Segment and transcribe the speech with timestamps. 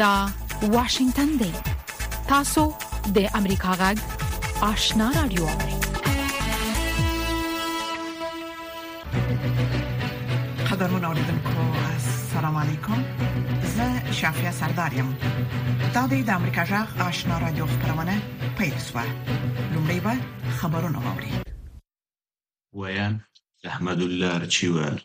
[0.00, 0.28] دا
[0.62, 1.52] واشنگتن دی
[2.28, 2.62] تاسو
[3.16, 3.96] د امریکا غږ
[4.70, 5.46] آشنا رادیو
[10.70, 13.02] قدرمن اوریدونکو السلام علیکم
[13.74, 15.10] زه شافیا سردارم
[15.94, 18.14] دا د امریکا غږ آشنا رادیو خبرونه
[18.58, 19.04] پیل شوه
[19.72, 20.14] لومړی به
[20.58, 21.32] خبرونه واوري
[22.74, 23.20] ویان
[23.64, 24.96] احمد الله رچیوال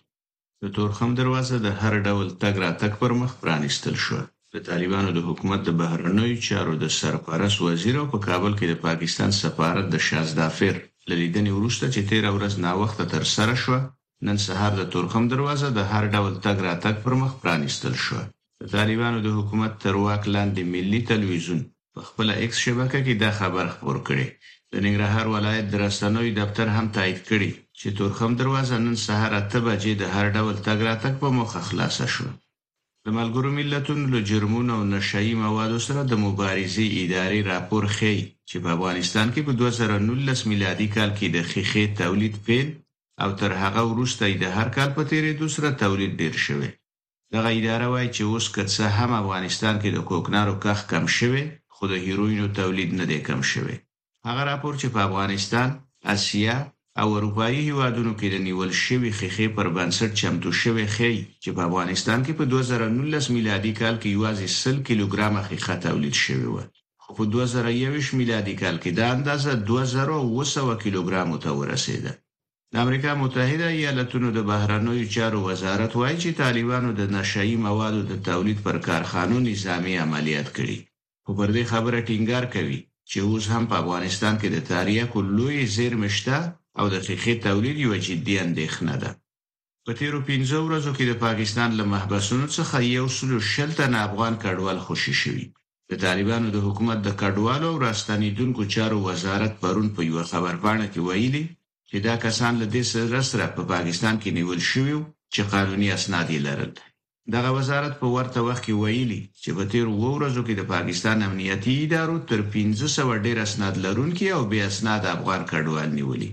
[0.62, 4.22] د تورخم دروازه د هر ډول تګ راتګ پر مخ پرانیستل شو
[4.56, 8.76] د طالبانو د حکومت د بهرنیو چارو د سرپرست وزیر او په کابل کې د
[8.88, 10.74] پاکستان سفارت د شازدافر
[11.22, 13.76] لیدنې وروسته چې 13 ورځ ناوخته تر سره شو
[14.28, 18.20] نن سهار د تورخم دروازه د هر ډول تګ راتګ پر مخ پرانیستل شو
[18.62, 21.62] د طالبانو د حکومت تر واک لاندې ملي تلویزیون
[21.94, 24.28] په خپل ایکس شبکه کې دا خبر خپور کړي
[24.72, 27.50] د ننګرهار ولایت درستنوي دفتر هم تایید کړي
[27.80, 32.06] چې تورخم دروازه نن سهار 8 بجې د هر ډول تګ راتګ په مخ خلاصه
[32.16, 32.34] شوه
[33.08, 38.56] د ملګرو ملتونو له جرمونو او نشئی موادو سره د مبارزې ادارې راپور ښيي چې
[38.64, 42.68] په افغانستان کې په 2019 میلادي کال کې د خیخي تولید پیل
[43.24, 46.70] او تر هغه وروسته د هر کال په تیریدو سره تولید ډیر شوی
[47.34, 51.44] دغه اداره وایي چې اوس که څه هم افغانستان کې د کوکنارو کخ کم شوی
[51.74, 53.76] خو د هیروینو تولید نه دی کم شوی
[54.28, 55.68] هغه راپور چې په افغانستان،
[56.16, 56.56] اسیا
[57.02, 61.10] او اروپایي هیوادونو کې د نیول شوی خېخې پر بنسټ چمتو شوی خې
[61.44, 66.48] چې په افغانستان کې په 2019 میلادي کال کې یوازې 100 کیلوګرام خېخه تولید شوی
[66.54, 66.62] و
[67.02, 72.12] خو په 2021 میلادي کال کې دا اندازه 2200 کیلوګرام ته ورسېده
[72.74, 78.24] د امریکا متحده ایالاتونو د بهرنوي چارو وزارت وایي چې طالبانو د نشئی موادو د
[78.30, 80.78] تولید پر کارخانو نظامی عملیات کړي
[81.24, 82.80] خو پر دې خبره ټینګار کوي
[83.10, 85.08] چې اوس هم په افغانستان کې د تاریخ
[85.40, 86.40] لوی زیرمشته
[86.82, 89.12] او د ښيښې تولید یو جدي اندېښنه ده
[89.86, 94.34] په تیرو 15 ورځو کې د پاکستان له محبسونو څخه یو سلو شل تن افغان
[94.44, 95.46] کډوال خوشي شوي
[95.90, 100.88] د طالبانو د حکومت د کډوالو او راستنیدونکو چارو وزارت پرون په یو خبر باندې
[100.94, 101.44] کې ویلي
[101.90, 104.96] چې دا کسان له دې سره سره په پاکستان کې نیول شوي
[105.34, 106.72] چې قانوني اسناد یې لرل
[107.34, 111.18] دغه وزارت په ورته وخت کې ویلي چې په تیر وو ورځو کې د پاکستان
[111.30, 116.32] امنیتي ادارو تر 1500 ډیر اسناد لرونکي او بې اسناد افغان کډوال نیولي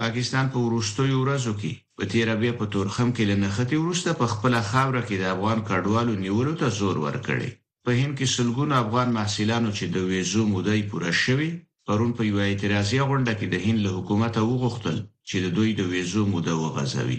[0.00, 4.26] پاکستان په پا وروستیو ورځو کې په تیر بیا په تورخم کې لنختی ورسته په
[4.32, 7.50] خپل خاوره کې د افغان کډوالو نیولو ته زور ورکړي
[7.84, 11.48] په هند کې سلګونه افغان محصولانو چې د ویزو موده یې پوره شوه
[11.86, 14.96] پرون په یو اعتراضي غونډه کې د هند له حکومت وغوښتل
[15.28, 17.18] چې د دوی د ویزو موده وغځوي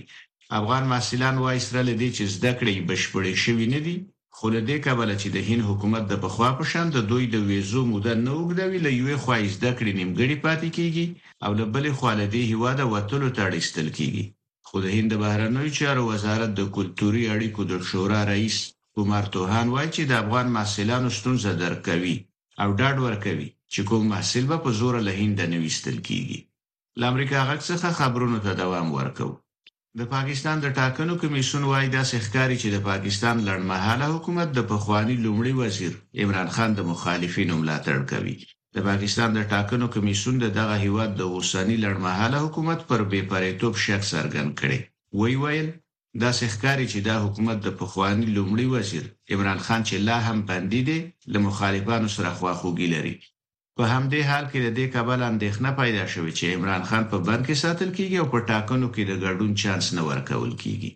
[0.59, 3.95] افغان محصولان وایي اسرائیل دې چې زده کړې بشپړې شوې نه دي
[4.37, 7.35] خو له دې کبله چې د هین حکومت د بخوا په شان د دوی د
[7.49, 11.05] ویزو موده نه وګدوي له یوې خوا یې زده کړې نیمګړې پاتې کیږي
[11.45, 14.25] او له بلې خوا له دې هیواد وټلو تړېستل کیږي
[14.67, 18.57] خو د هند بهرنوي چارو وزارت د کلتوري اړیکو د شورا رئیس
[18.99, 22.15] عمر توهان وایي چې د افغان محصولانو ستونزه درکوي
[22.61, 26.37] او ډاډ ورکوي چې کوم محصول به په زور له هند نه وستل کیږي
[27.01, 29.35] لامریکا غږ څخه خبرونو ته دوام ورکوي
[29.99, 35.15] د پاکستان د ټاکنو کمیشن وايي د سحکاري چې د پاکستان لړمحاله حکومت د پخوانی
[35.25, 38.35] لومړي وزیر عمران خان د مخالفینو ملاتړ کوي
[38.75, 43.73] د پاکستان د ټاکنو کمیشن د دغه هیواد د اوسنی لړمحاله حکومت پر بې پرېتوب
[43.85, 44.79] شک څرګند کړي
[45.19, 45.67] وی ویل
[46.21, 50.79] دا سحکاري چې دا حکومت د پخوانی لومړي وزیر عمران خان چې لا هم باندې
[50.87, 50.99] دي
[51.31, 53.15] له مخالفانو سره خواخوږي لري
[53.79, 57.41] په همدې حال کې د دې کابل اندېښنه پیدا شوې چې عمران خان په بند
[57.47, 60.91] کې ساتل کیږي او په ټاکنو کې د ګډون چانس نه ورکول کیږي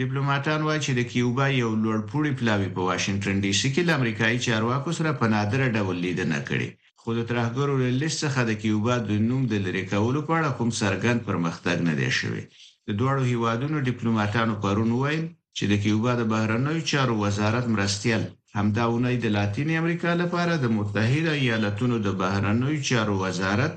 [0.00, 4.38] ډیپلوماټان وایي چې د کیوبا یو لوړپوړی پلاوی په واشنگټن ډي سي کې د امریکایي
[4.46, 6.68] چارواکو سره په نادره ډول لیدنه کړې
[7.00, 10.56] خو د ترهګرو له لیست څخه د کیوبا د نوم د لری کولو په اړه
[10.58, 12.42] کوم څرګند پرمختګ نه دی شوی
[12.88, 15.20] د دوړو هیوادونو ډیپلوماټانو پرون وایي
[15.56, 18.22] چې د کیوبا د بهرنیو چارو وزارت مرستيال
[18.56, 23.72] همدا اونۍ د لاتینی امریکا لپاره د متحده ایالاتونو د بهرنیو چارو وزارت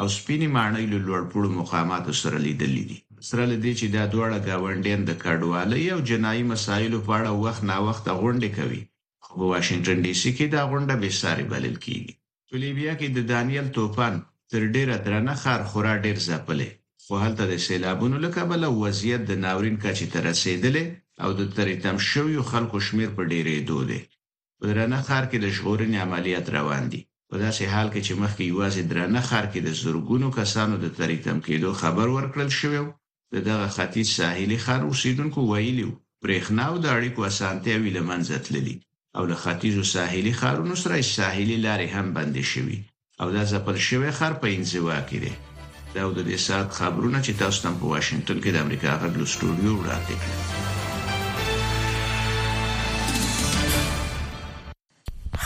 [0.00, 5.00] او سپینې ماڼۍ له لوړپوړو مقاماتو سره لیدلې دي سره لدې چې دا دواړه گاونډیان
[5.06, 8.82] د کډوالۍ او جنایي مسایلو په اړه وخت نا وخت غونډې کوي
[9.24, 12.12] خو په واشنگټن ډي سي کې دا غونډه به ساري بلل کیږي
[12.48, 14.14] په لیبیا کې د دانیل توفان
[14.50, 16.68] تر ډیره درنه خار خورا ډیر ځپلې
[17.02, 20.84] خو هلته د سیلابونو لکه بل وضعیت د ناورین کچې ته رسیدلې
[21.22, 24.00] او د ترې تم شویو خلکو شمیر په ډیرې دوه
[24.60, 27.00] په درنه ښار کې د شورنې عملیات روان دي
[27.30, 31.20] په داسې حال کې چې مخکې یوازې درنه ښار کې د زرګونو کسانو د طریق
[31.26, 32.80] تم کېدو خبر ورکړل شوی
[33.34, 38.44] د دغه ختیځ ساحلي ښار اوسیدونکو ویلي وو برېښنا او د اړیکو اسانتیا ویل منځت
[38.54, 38.76] للی
[39.16, 42.78] او له ختیځو ساحلي ښارونو سره ساحلي لارې هم بندې شوې
[43.20, 45.32] او دا ځپل شوی ښار په انزوا کې دی
[45.94, 49.70] دا د دې سات خبرونه چې تاسو تم په واشنگټن کې د امریکا غږ لوستوري
[49.80, 50.84] وړاندې کړل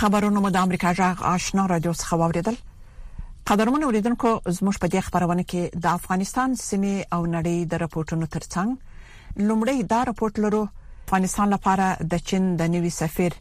[0.00, 2.55] خبرونه مو د امریکا جغ آشنا رادیو څخه واوریدل
[3.50, 8.69] قدرمن اوریدونکو زموږ په دې خبرونه کې د افغانستان سیمې او نړۍ د راپورټونو ترڅنګ
[9.50, 10.62] لومړی دا راپورټ لرو
[11.08, 11.87] افغانستان لپاره
[12.17, 13.32] د چین د نوي سفیر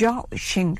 [0.00, 0.12] جا
[0.48, 0.72] شینګ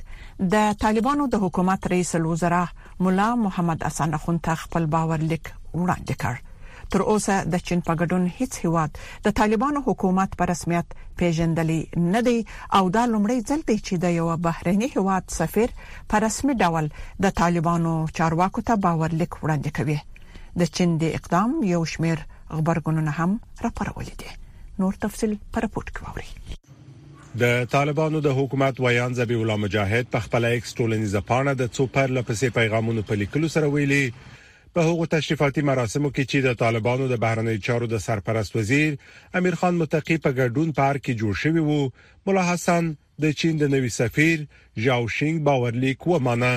[0.58, 2.62] د طالبانو د حکومت رئیس الوزرا
[3.06, 5.44] مولا محمد حسن خون ته خپل باور لیک
[5.74, 6.46] وړاندې کړ
[6.94, 8.92] تر اوسه د چین په ګډون هیڅ هیواد
[9.26, 10.88] د طالبانو حکومت په رسمیت
[11.19, 11.81] پیژندلې
[12.14, 12.38] نه دی
[12.76, 15.70] او دا لومړی ځل دی چې د یو بهرني هیواد سفیر
[16.14, 16.87] په رسمي ډول
[17.26, 19.98] د طالبانو چارواکو ته باور لیک وړاندې کوي
[20.64, 22.19] د چین د اقدام یو شمیر
[22.54, 23.31] خبرګونونه هم
[23.64, 24.31] راپورولې دي
[24.84, 26.26] نور تفصيل پر پورت کوي
[27.44, 31.84] د طالبانو د حکومت ویان زبی الله مجاهد په خپل ایکس ټولنیزه پاڼه د څو
[31.98, 34.02] پر لپسې پیغامونو په لیکلو سره ویلي
[34.75, 38.93] په هغو تشریفاتي مراسمو کې چې د طالبانو د بهرنی چارو د سرپرست وزیر
[39.40, 42.90] امیر خان متقی په ګډون پارک کې جوړ شوی وو مولا حسن
[43.25, 44.44] د چین د نوي سفیر
[44.84, 46.52] ژاو شینګ باورلیک و مانه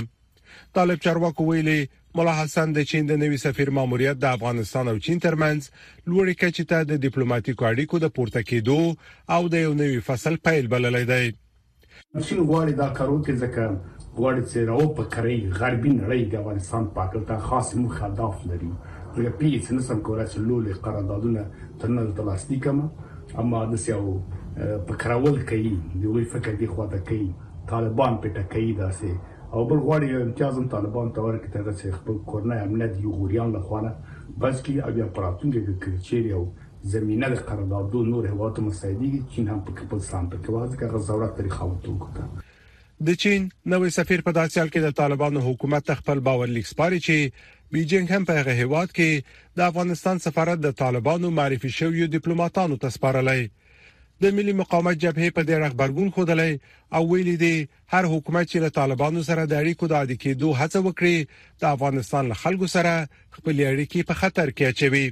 [0.80, 1.80] طالب چارواکو ویلي
[2.20, 5.62] مولا حسن د چین د نوي سفیر ماموریت د افغانستان او چین ترمنځ
[6.08, 8.94] لوړې کچې ته د ډیپلوماټیکو اړیکو د پورته کېدو
[9.38, 11.42] او د یو نوي فصل پیل بللې ده
[12.30, 17.22] چین غواړي دا کارو کې ځکه غواړي چې راو پکړي غربي نړۍ د افغانستان پاکل
[17.30, 18.70] ته خاص مخالف لري
[19.22, 21.42] زه پیڅ نه سم کولای چې لولې قراردادونه
[21.84, 22.86] ترنل تلاستی کما
[23.44, 24.14] اما د سیاو
[24.92, 25.74] پکراول کوي
[26.06, 27.28] دوی فکر دی خواته کوي
[27.74, 29.10] طالبان پټه کوي داسې
[29.56, 33.50] او بل غواړي امتیاز هم طالبان ته ورکړي تر څو خپل کورنۍ امنیت یو غوریان
[33.58, 33.92] له خوانه
[34.42, 36.44] بس کې او بیا پراتونګي د کرچېری او
[36.94, 40.94] زمينه د قراردادو نور هواتو مساعدي چین هم په خپل سلام په کې واځي که
[40.98, 42.52] غزاورات لري خاوتونکو ته
[43.08, 43.42] د چین
[43.74, 47.16] نوې سفیر په داسې حال کې د طالبانو حکومت خپل باور لیک سپاري چې
[47.74, 49.24] بیجینګ هم په هغه هواد کې
[49.58, 53.44] د افغانستان سفارت د طالبانو معرفي شوی ډیپلوماټانو ته سپارلای
[54.24, 56.52] د ملي مقاومت جبهې په ډیر خبرګون خودلې
[56.96, 57.56] او ویلې دي
[57.94, 61.18] هر حکومت چې له طالبانو سره د اړیکو د عادي کېدو هڅه وکړي
[61.62, 62.94] د افغانستان خلکو سره
[63.36, 65.06] خپل اړیکې په خطر کې اچوي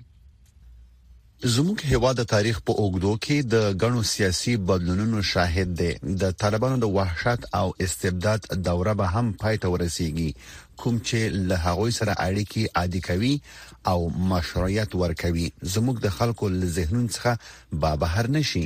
[1.43, 6.77] زموږ هیواد د تاریخ په اوګدو کې د غنو سیاسي بدلونونو شاهد دی د طالبانو
[6.77, 10.33] د وحشت او استبداد دوره به هم پای ته ورسیږي
[10.81, 13.41] کوم چې له هغوی سره اړیکی عادي کوي
[13.89, 17.38] او مشروعیت ورکوي زموږ د خلکو له ذهنون څخه
[17.73, 18.65] به بهر نشي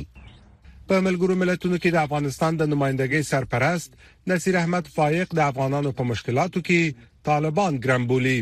[0.88, 3.96] په ملګرو ملتونو کې د افغانستان د نمائندګۍ سرپرست
[4.26, 8.38] نصیر احمد فائق د افغانانو په مشکلاتو کې طالبان ګرمبولي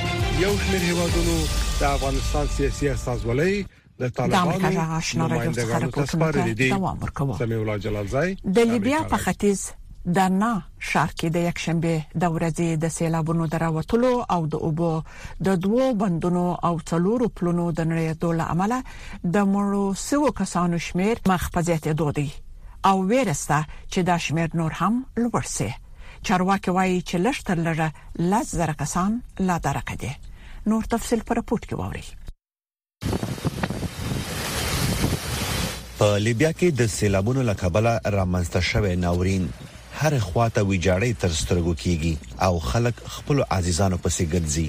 [0.44, 1.36] یو شمېر هیوادونو
[1.80, 3.54] د افغانستان سیاسي استازولۍ
[4.00, 9.18] د طالبانو د آشنا راځي خبرو ته دوام ورکوه سمي الله جلالزای د لیبیا په
[9.26, 9.60] ختیځ
[10.06, 15.04] د نا شهر کې د یکشنبه د ورځې د سیلابونو دراوتلو او د اوبو
[15.46, 18.74] د دوو بندونو او څلورو پلونو د نړیدو لامل
[19.24, 22.30] د مړو سوه کسانو شمیر مخ په زیاتېدو دی
[22.86, 25.70] او ورسته چې دا شمیر نور هم لوړ سي
[26.30, 30.12] چارواکي وایي چې لشتر لره لاس زره کسان لا درک دي
[30.74, 32.08] نور تفصيل پر پورت کې ووري
[36.00, 39.48] په لیبیا کې د سیلابونو لکبله رامنځته شوې ناورین
[40.00, 42.16] هر خواته ویجاړې تر سترګو کیږي
[42.48, 44.68] او خلک خپل عزیزانو پسې ګرځي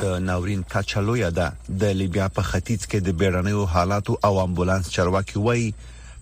[0.00, 5.38] د ناورین کاچالویا ده د لیبیا په ختیځ کې د بیړنیو حالاتو او امبولانس چرواکي
[5.46, 5.72] وایي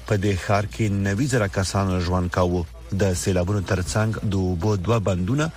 [0.10, 2.62] په دې ښار کې نوي زره کسان ژوند کاوه
[3.04, 5.48] د سیلابونو ترڅنګ د اوبو دوه بندونه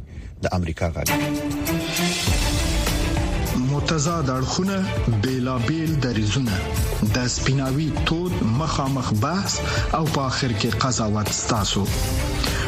[0.47, 1.09] د امریکا غږ
[3.73, 4.77] متضاد اړخونه
[5.27, 6.55] بیلابل دریزونه
[7.15, 9.53] د سپیناوي تود مخامخ بحث
[9.97, 11.83] او په اخر کې قضاوت ستاسو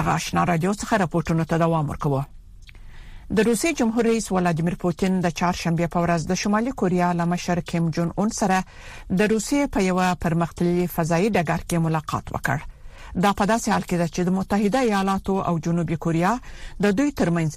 [0.00, 2.22] هغه آشنا راډیو څخه راپورټونه ته دوام ورکوي
[3.38, 7.58] د روسي جمهور رئیس ولادیمیر پوتین د چهارشنبه په ورځ د شمالي کوریا له مشر
[7.72, 8.58] کیم جون اون سره
[9.18, 12.58] د روسي په یو پرمختللي فضائي ډګر کې ملاقات وکړ
[13.24, 16.32] دا په داسې حال کې ده چې د متحده ایالاتو او جنوبي کوریا
[16.86, 17.50] د دوی ترمنځ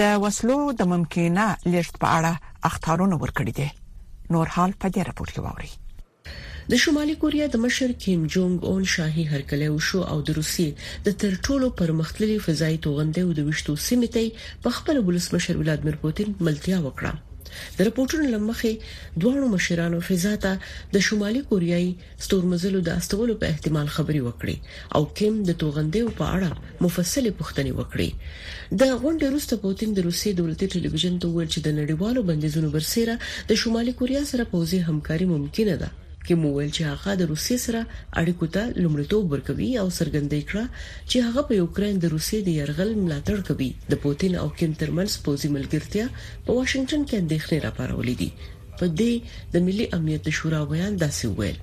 [0.00, 3.68] د وسلو د ممکنه لیست په اړه اخطارونه ورکړي دي
[4.36, 5.70] نور حال په دې راپور کې ووري
[6.72, 10.68] د شمالي کوریا د مشر کیم جونګ اون شاهي هرکلی وشو او د روسیې
[11.06, 15.96] د تر ټولو پرمختللي فضائي توغندې او د وشتو سیمې ته په خپل ولسمشر ولادمیر
[16.02, 18.72] پوتین ملتیا وکړه د راپورټونو لمخې
[19.24, 20.52] دوه مشرانو فضا ته
[20.96, 21.88] د شمالي کوریاي
[22.26, 24.56] ستورمزلو د استولو په احتمال خبري وکړي
[24.98, 28.36] او کيم د توغندې په اړه مفصله پوښتنه وکړي
[28.84, 33.18] د غونډې وروسته پوتين د روسي دولتي ټلویزیون ته ویل چې د نړیوالو بندیزونو برسيره
[33.50, 35.90] د شمالي کوریا سره پوزي همکاري ممکنه ده
[36.30, 37.80] کې موویل چې هغه د روسي سره
[38.22, 40.64] اړیکو ته لمړیتوب ورکوي او څرګندې کړه
[41.10, 45.12] چې هغه په یوکرين د روسي د يرغل ملاتړ کوي د پوتين او کیم ترمنځ
[45.24, 46.06] پوزي ملګرتیا
[46.44, 48.30] په واشنگټن کې اندېښنې راپارولې دي
[48.78, 49.14] په دې
[49.56, 51.58] د ملي امنیت شورا ویان داسې ویل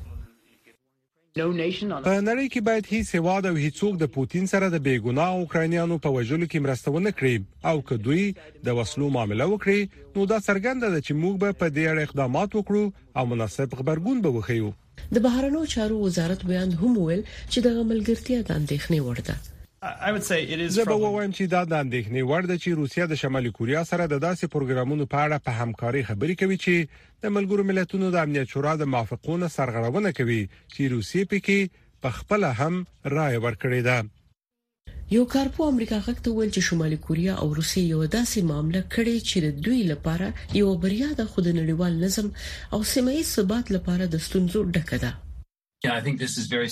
[1.38, 6.14] په نړۍ کې باید هیڅ هواد او هیڅوک د پوتین سره د بیګناه اوکرانیانو په
[6.16, 7.36] وژلو کې مرسته ونه کړي
[7.72, 8.24] او که دوی
[8.70, 12.58] د وسلو معاملې وکړي نو دا څرګنده ده چې موږ به په دې اړه اقدامات
[12.58, 12.84] وکړو
[13.20, 14.72] او مناسب خبرګون به وخیو
[15.18, 19.38] د بهرنیو چارو وزارت بیان هم ویل چې د ملګرتیا د اندېښنې ورده
[20.76, 24.04] زه به ووایم چې دا د اندېښنې وړ ده چې روسیا د شمالي کوریا سره
[24.06, 26.76] د داسې پروګرامونو په اړه په همکاري خبرې کوي چې
[27.24, 30.42] د ملګرو ملتونو د امنیت شورا د موافقونو سرغړونه کوي
[30.74, 31.60] چې روسیې پکې
[32.04, 32.74] په خپل هم
[33.16, 33.98] رائے ورکړې ده
[35.18, 39.16] یو کارپو امریکا غږ ته ویل چې شمالي کوریا او روسیې یو داسې معاملې کړې
[39.30, 40.28] چې د دوی لپاره
[40.62, 42.28] یو بریا د خود نړیوال نظم
[42.74, 45.12] او سیمه ییز ثبات لپاره د ستونزو ډکه ده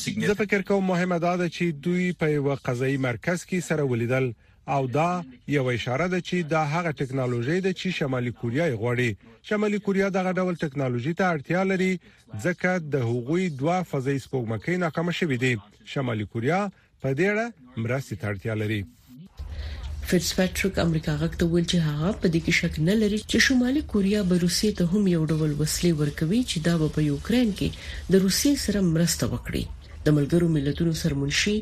[0.06, 4.30] زه فکر کوم مهمه دا ده چې دوی په یو قضایي مرکز کې سره ولیدل
[4.76, 5.10] او دا
[5.56, 9.10] یو اشاره ده چې دا هغه ټکنالوژي ده چې شمالي کوریا یې غوړي
[9.50, 11.92] شمالي کوریا دغه ډول ټکنالوژي ته اړتیا لري
[12.46, 15.54] ځکه د حقوقي دوا فضایي سپوږمکۍ ناکامه شوې دي
[15.94, 16.60] شمالي کوریا
[17.04, 17.46] په دې اړه
[17.84, 18.82] مرستې ته اړتیا لري
[20.10, 23.82] فټسپټریک امریکا غږ ته ویل چې هغه په دې کې شک نه لري چې شمالي
[23.94, 27.70] کوریا به روسیې ته هم یو ډول وسلې ورکوي چې دا په یوکرين کې
[28.16, 29.64] د روسیې سره مرسته وکړي
[30.08, 31.54] د ملګرو ملتونو سرمنشي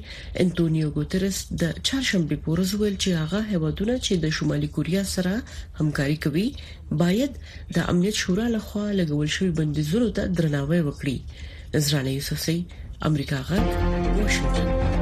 [0.44, 5.34] انټونیو ګوترس د چهارشنبه پورز ویل چې هغه هیوادونه چې د شمالي کوریا سره
[5.80, 6.46] همکاري کوي
[7.04, 7.32] باید
[7.78, 11.16] د امنیت شورا لخوا لګول شوی بندیزونو ته درناوی وکړي
[11.88, 12.60] زرانه یوسفزی
[13.12, 13.64] امریکا غږ
[14.20, 15.02] واشنگټن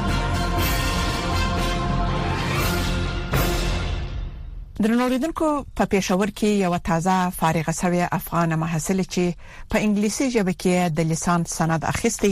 [4.81, 5.47] درنوریدونکو
[5.79, 11.09] په پېښور کې یو تازه فارغ شوی افغان محصل چې په انګلیسي ژبه کې د
[11.09, 12.29] لسان سند اخیستی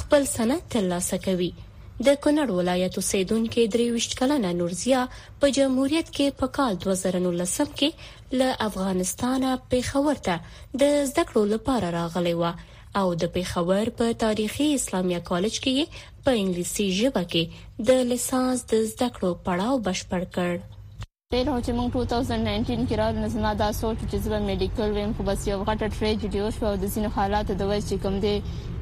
[0.00, 5.00] خپل سند ترلاسه کوي د کونړ ولایت اوسیدونکو درويشت کلنه نورزیا
[5.42, 7.90] په جمهوریت کې په کال 2019 کې
[8.42, 10.36] له افغانستانه پیښور ته
[10.84, 12.44] د زده کړو لپاره راغلی و
[13.00, 18.76] او د پیښور په تاریخي اسلامي کالج کې په انګلیسي ژبه کې د لیسانس د
[18.92, 20.54] زده کړو پړاو بشپړ کړ
[21.34, 25.22] سپیل هو چې موږ 2019 کې راغلو زما دا سوچ چې زما میډیکل ویم خو
[25.28, 28.34] بس یو غټه ټریجډي شو او د ځینو حالات د وجې کم دی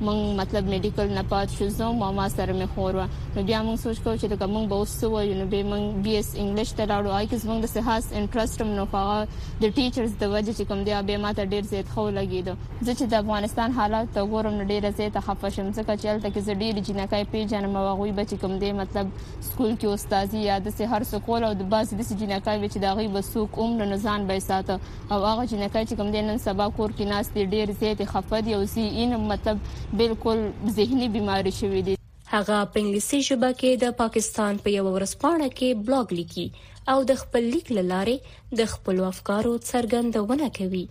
[0.06, 3.06] موږ مطلب میډیکل نه پات شو زه ما ما سره مې خور و
[3.36, 6.16] نو بیا موږ سوچ کوو چې دا موږ به اوس وایو نو به موږ بي
[6.18, 9.16] اس انګلیش ته راوړو آی کس موږ د سهاس انټرست هم نو هغه
[9.62, 12.96] د ټیچرز د وجې چې کم دی به ما ته ډیر زیات خو لګیدو زه
[12.98, 16.46] چې د افغانستان حالات ته ګورم نو ډیر زیات خفه شم ځکه چې هلته کې
[16.50, 19.16] زه ډیر جنکای پیژنم او هغه به چې کم دی مطلب
[19.50, 22.78] سکول کې استاد یا د هر سکول او د باسي د جنکای جنکای به چې
[22.84, 24.74] دا غي وسوک عمر نه ځان به ساته
[25.12, 28.44] او هغه جنکای چې کوم دین نن سبا کور کې ناس دي ډیر زیات خفد
[28.54, 29.58] یو سي ان مطلب
[30.00, 30.38] بالکل
[30.78, 31.94] زهني بيماري شوې دي
[32.34, 36.46] هغه په انګلیسي ژبه کې د پاکستان په یو ورځپاڼه کې بلاګ لیکي
[36.94, 38.16] او د خپل لیک لاره
[38.62, 40.84] د خپل افکارو څرګندونه کوي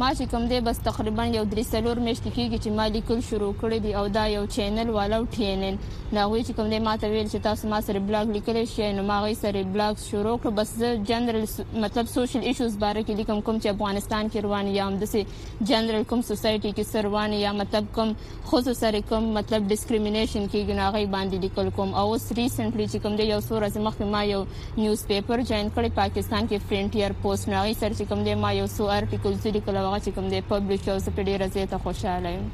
[0.00, 3.48] ما چې کوم دی بس تقریبا یو درې سلور میاشتې کېږي چې ما لیکل شروع
[3.60, 5.74] کړی دی او دا یو چینل والاو ټي ان ان
[6.16, 8.86] دا وی چې کوم دی ما ته ویل چې تاسو ما سره بلاګ لیکلی شئ
[8.98, 11.44] نو ما غي سره بلاګ شروع کړ بس زه جنرال
[11.84, 16.08] مطلب سوشل ایشوز باره کې لیکم کوم چې افغانستان کې روان یا هم دسه جنرال
[16.14, 18.14] کوم سوسایټي کې سروان یا مطلب کوم
[18.52, 23.20] خود سره کوم مطلب ډیسکریمینیشن کې ګناغي باندې لیکل کوم او اوس ریسنټلی چې کوم
[23.20, 24.42] دی یو څو ورځې مخکې ما یو
[24.80, 28.66] نیوز پیپر جوین کړی پاکستان کې فرنټیر پوسټ ناغي سره چې کوم دی ما یو
[28.78, 32.30] څو آرټیکلز لیکل او هغه چې کوم دی پبلک او زه په ډیره زیاته خوشاله
[32.34, 32.50] یم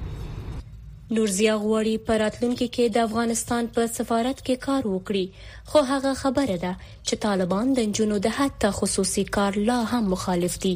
[1.16, 6.56] نورزیا غواړي په راتلونکي کې د افغانستان په سفارت کې کار وکړي خو هغه خبره
[6.64, 6.72] ده
[7.08, 10.74] چې طالبان د جنونو د حتی خصوصي کار لا هم مخالف دي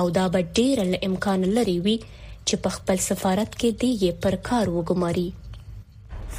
[0.00, 4.38] او دا به ډیر ل امکان لري وي چې په خپل سفارت کې دی پر
[4.50, 5.28] کار وګماري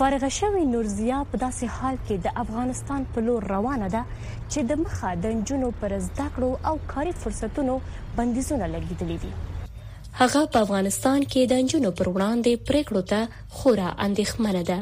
[0.02, 4.82] فارغ شوی نورزیا په داسې حال کې د افغانستان په لور روانه ده چې د
[4.86, 7.80] مخه د جنونو پر زده کړو او کاري فرصتونو
[8.18, 9.50] بندیزونه لګیدلې دي
[10.20, 13.20] هغه په افغانستان کې د انجونو پر وړاندې پرېکړو ته
[13.56, 14.78] خورا اندېښمنه ده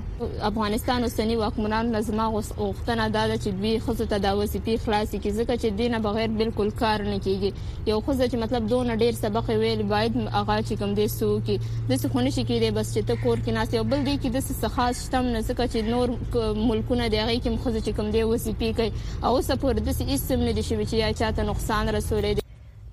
[0.53, 5.53] افغانستان اوسنی واکمنان لازمه غوښتنه ده چې دوی خوځو ته دا وظیفې خلاصې کی ځکه
[5.61, 7.49] چې دینه بغیر بالکل کار نه کیږي
[7.91, 11.55] یو خوځه چې مطلب دونه ډیر سبق ویل باید هغه چې کم دی سو کی
[11.91, 14.37] د سخونه شي کیږي بس چې ته کور کې ناس یو بل دی کې د
[14.65, 16.07] سخاص شتم نه ځکه چې نور
[16.69, 18.91] ملکونه دی هغه کې خوځه چې کم دی وظیفې کوي
[19.25, 22.49] او اوس په دې سیستم نه دي شوی چې یا چاته نقصان رسولې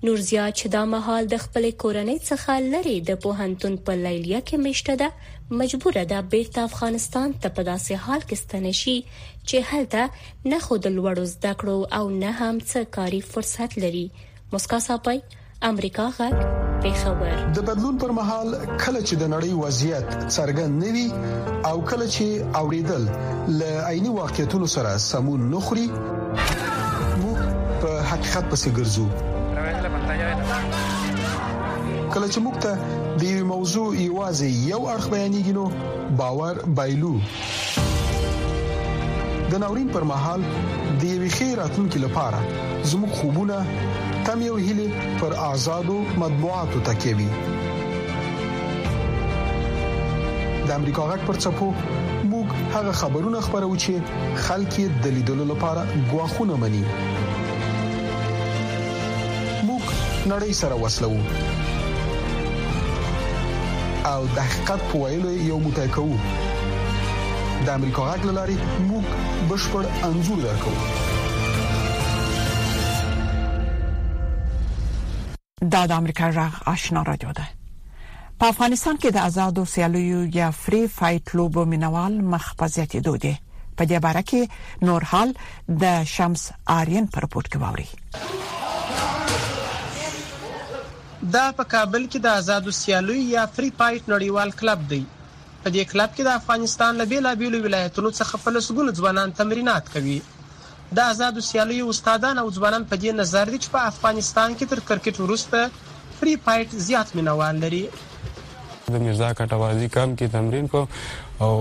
[0.07, 4.61] نور زیات چې دا مهال د خپل کورنۍ څخه لري د پوهنتون په لیلیه کې
[4.65, 10.05] مشته ده مجبور ده بیرته افغانستان ته په داسې حال کې ستنشي چې هلته
[10.53, 14.03] نه خود لوړو زده کړو او نه هم څه کاری فرصت لري
[14.53, 15.11] مسکا صاحب
[15.71, 21.07] امریکا غږ پیښور د بدلون پر مهال کله چې د نړۍ وضعیت څرګند نوي
[21.69, 23.09] او کله چې اوریدل
[23.63, 29.37] ل عیني واقعیتونو سره سمون نخري موږ په حقیقت پسې ګرځو
[32.13, 32.71] کله چې موږ ته
[33.21, 35.65] د یو موضوع یوازې یو اړخ بیانېږي نو
[36.21, 37.11] باور بایلو
[39.51, 40.41] د ناورین پر مهال
[41.03, 42.39] د یو خیراتونکو لپاره
[42.91, 43.57] زموږ خوبونه
[44.29, 44.87] تم یو هلي
[45.23, 47.25] پر آزادو مطبوعاتو تکي د
[50.79, 51.69] امریکا غک پر چپو
[52.31, 54.73] موږ هغه خبرونه خبرو چې خلک
[55.07, 55.81] د لیدلو لپاره
[56.13, 56.83] غواخونه مني
[60.31, 61.11] نړۍ سره وسلو
[64.09, 66.17] او د حقیقت په ویلو یو موټی کوو
[67.67, 68.57] د امریکا غاټ لاري
[68.89, 70.73] موږ بشپړ انزور درکو
[75.75, 77.47] دا د امریکا غاټ آشنا رادیو ده
[78.39, 83.33] په افغانستان کې د آزادو سیالیو یا فری فایټ لوبو مینوال مخبزیت دوده
[83.77, 85.33] په دې باره کې نورحال
[85.85, 88.57] د شمس آرین پر پورت کې ووري
[91.35, 95.01] دا په کابل کې د آزادو سیالیو یا فری فایټ نړیوال کلب دی
[95.63, 100.15] په دې کلب کې د افغانستان له بیلابیلو ولایتونو څخه په لسګونو ځوانان تمرینات کوي
[100.99, 104.79] د آزادو سیالیو استادان او ځوانان په دې نظر دي چې په افغانستان کې تر
[104.89, 111.53] کرکټ وروسته فری فایټ زیات مینوال لري د مرزا کټوازی کم کې تمرین کو او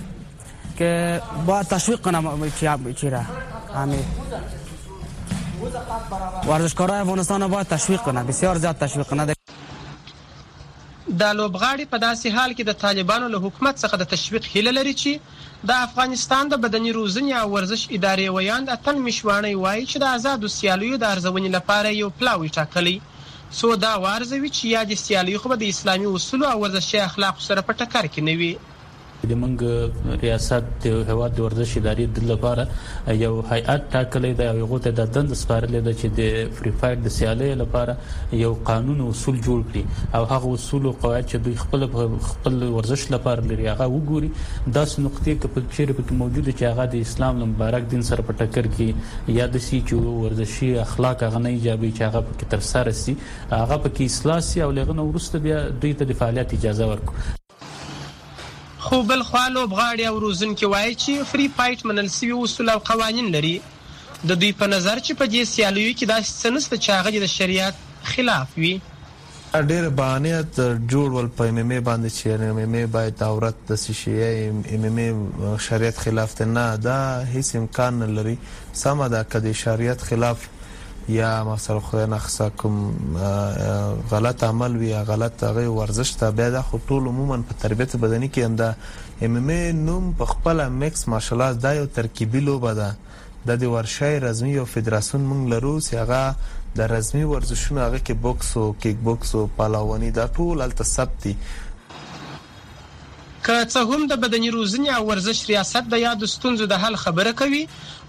[0.78, 2.50] که باید تشویق کنم
[2.96, 3.20] چی را
[3.74, 4.04] امی
[6.48, 9.26] ورزشکارای افغانستان باید تشویق کنه بسیار زیاد تشویق کنه
[11.20, 14.94] دا لوبغاړي په داسې حال کې د طالبانو له حکومت څخه د تشویق هیله لري
[15.02, 15.12] چې
[15.68, 20.04] د افغانستان د بدني روزنې او ورزش ادارې ویان د اتن مشوانی وایي چې د
[20.16, 22.96] آزادو سیالیو د ارزونې لپاره یو پلاوی ټاکلی
[23.58, 27.72] سو دا وارزوي چې یاد سیالیو خو د اسلامي اصول او ورزشي اخلاق سره په
[27.80, 28.52] ټکر کې نه وي
[29.28, 29.60] د منګ
[30.22, 32.64] ریاست د هواد د ورزش ادارې د لپاره
[33.24, 36.96] یو هیئات ټاکلې ده او یو ته د دند سپارلې ده چې د فری فایر
[37.06, 37.96] د سیالۍ لپاره
[38.44, 39.84] یو قانون او اصول جوړ کړي
[40.16, 41.80] او هغه اصول او قواعد چې دوی خپل
[42.32, 44.30] خپل ورزش لپاره لري هغه وګوري
[44.76, 48.70] داس نقطې کپل چیرې پکې موجوده چې هغه د اسلام مبارک دین سره په ټکر
[48.76, 52.96] کې یا د سی چې ورزشي اخلاق هغه نه ایجابي چې هغه پکې تر سره
[53.02, 57.44] سي هغه پکې اصلاح سي او لغنه ورسته بیا دوی ته د فعالیت اجازه ورکړي
[58.86, 63.26] خو بل خالو بغاړي او روزونکو وایي چې فری فایټ منل سوي اصول او قوانين
[63.34, 63.54] لري
[64.28, 67.74] د دوی په نظر چې په دې سیالیو کې دا سنست چې هغه د شریعت
[68.12, 68.70] خلاف وي
[69.70, 73.56] ډېر باندې تر جوړول په ایم ایم ای باندې چې ایم ایم ای باید عورت
[73.68, 75.06] د سشي ایم ایم ای
[75.66, 76.98] شریعت خلاف نه دا
[77.34, 78.36] هیڅ امکان نه لري
[78.84, 80.48] سم دا کدي شریعت خلاف
[81.08, 82.94] یا مثلا خدای نخصه کوم
[84.10, 88.28] غلط عمل وی یا غلط هغه ورزش ته بیا د ټول عموما په تربیت بدني
[88.34, 88.74] کې هم دا
[89.22, 92.94] ام ام ای نوم په خپل مکس ماشالله دا یو ترکیبي لوبه ده
[93.46, 96.34] د دې ورشای رزمي او فدراسیون مونږ لرو چې هغه
[96.76, 101.36] د رزمي ورزشونو هغه کې بوکس او کیک بوکس او پهلواني دا ټول الته ثبتي
[103.46, 107.32] که څه هم د بدني روزنې او ورزش ریاست د یادو ستونزو د حل خبره
[107.40, 107.60] کوي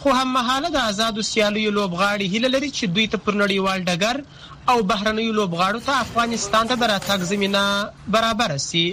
[0.04, 4.16] خو هم مهاله د آزادو سیالیو لوبغاړي هیله لري چې دوی ته پر نړیوال ډګر
[4.74, 7.64] او بهرنیو لوبغاړو ته افغانستان ته د راتګ زمينه
[8.18, 8.86] برابر شي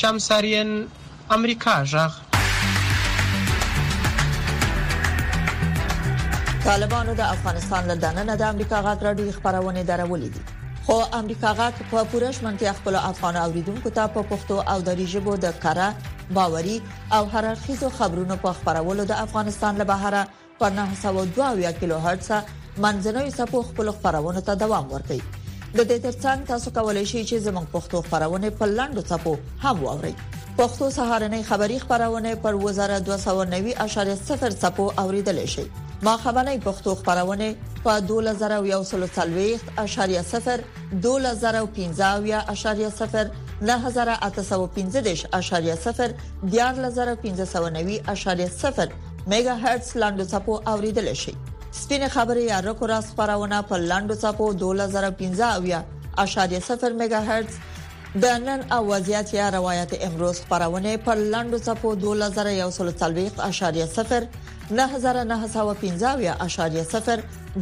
[0.00, 0.70] شمساریان
[1.40, 2.20] امریکا ژغ
[6.70, 10.50] طالبانو د افغانستان له دننه د امریکا غاګ راډیو خبرونه درولې دي
[10.88, 15.34] خو امریکا غا په پوره شمنتیا خپل افغان اوریدونکو ته په پښتو او دری ژبه
[15.44, 15.88] د کړه
[16.38, 16.76] باوري
[17.18, 20.22] او هررخیزو خبرونو په خبرولو د افغانستان له بهره
[20.62, 22.30] په 902 کیلو هرتز
[22.86, 25.22] منځنوي سپو خپل خبرونه ته دوام ورکوي
[25.70, 29.32] د دې ترڅنګ تاسو کولی شئ چې زموږ پښتو خبرونه په لاندو ټکو
[29.64, 30.08] هم واورئ
[30.60, 35.62] پښتو سهارنې خبری خبرونه پر وزاره 290.0 ټکو اوریدل شي
[36.08, 37.50] ما خبرنۍ پښتو خبرونه
[37.84, 40.64] په 2140.0
[41.04, 43.28] 2015.0
[43.70, 44.16] 9015.0
[45.52, 47.70] 14590.0
[49.34, 51.34] میگا هرتز لاندو ټکو اوریدل شي
[51.72, 54.64] سپینه خبرې ارکو را خبرونه په لاندو صفو 2015.0
[57.00, 57.54] میگا هرتز
[58.22, 62.02] د نن اوازيات یا روایت امروز خبرونه په لاندو صفو 2140.0
[64.72, 64.78] 9915.0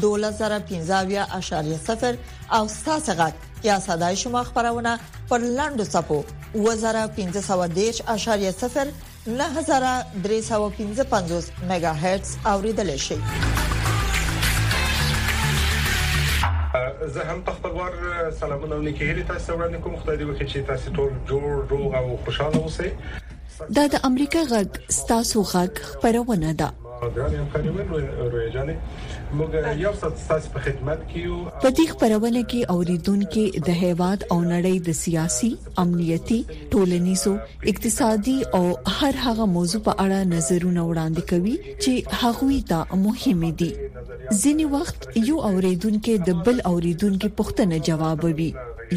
[0.05, 0.45] 2015.0
[2.55, 3.33] او ستاسو غږ
[3.65, 4.99] یا صداي شما خبرونه
[5.31, 6.61] پر لاندو صفو 2015.0
[9.27, 9.33] 9315.5
[11.71, 13.15] میگا هرتز اوریدل شي
[17.15, 17.93] زه هم په خپل ور
[18.41, 22.07] سلامونه ولیکې هلي تاسو وړاندې کوم خدای دې وکړي چې تاسو ټول جوړ روغ او
[22.25, 22.91] خوشاله اوسئ
[23.79, 26.69] دا د امریکا غږ ستاسو غږ خبرونه ده
[27.17, 27.89] ګران امکانمن
[28.35, 28.75] رویجانې
[29.37, 29.51] موږ
[29.85, 34.39] یو څه تاسو په خدمت کې یو په دې خبرونه کې اوریدونکو د هیواد او
[34.53, 35.51] نړۍ د سیاسي
[35.83, 36.39] امنیتی
[36.73, 37.33] ټولنیزو
[37.75, 38.63] اقتصادي او
[38.99, 41.93] هر هغه موضوع په اړه نظرونه وړاندې کوي چې
[42.25, 43.71] هغه ته مهمه دي
[44.43, 44.99] ځینې وخت
[45.31, 48.51] یو اوریدونکو د بل اوریدونکو پوښتنه جوابوي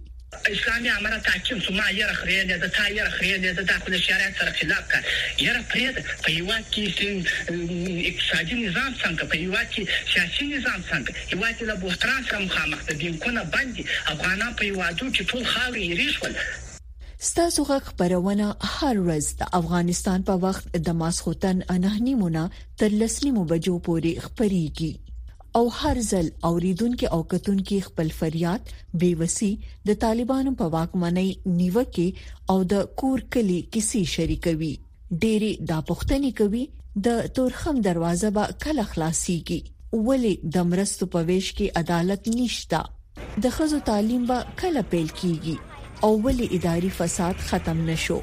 [0.51, 4.37] اسلامي امارت تحکیم سو ما یره خریه ده تا یره خریه ده دا خپل شریعت
[4.39, 5.01] سره خلاف کار
[5.39, 7.49] یره پرې ده په یو کې
[8.09, 12.85] اقتصادي نظام څنګه په یو کې سیاسي نظام څنګه یو کې له بوستران سره مخامخ
[12.85, 16.33] ده بنکونه باندې افغانان په یو ادو کې ټول خاوري ریښول
[17.29, 23.79] ستاسو غږ خبرونه هر ورځ د افغانستان په وخت د ماسخوتن انهنیمونه تر لسنیمو بجو
[23.79, 24.91] پورې خبريږي
[25.57, 28.67] او هر ځل اوریدونکو او کتونکو خپل فریاد
[29.03, 29.49] بے وسی
[29.87, 31.29] د طالبانو په واکمنۍ
[31.61, 34.71] نیوکه او د کور کلی کیسې شریکوي
[35.23, 36.63] ډيري دا پښتني کوي
[37.09, 42.81] د تورخم دروازه به کله خلاصيږي ولی د مرستو په ویش کې عدالت نشتا
[43.45, 45.55] د خزو تعلیم به کله پیل کیږي
[46.07, 48.19] او ولی اداري فساد ختم نشو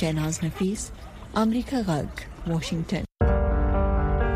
[0.00, 0.90] شیناز نفیس
[1.44, 3.10] امریکا غږ واشنگتن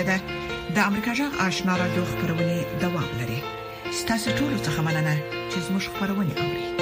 [0.00, 0.18] پاتې ده
[0.76, 3.38] د امریکا جغ آشنا را دوه خبرونه دوام لري
[4.00, 5.14] ستاسو ټول څه مننه
[5.50, 6.79] چې زموږ خبرونه اوري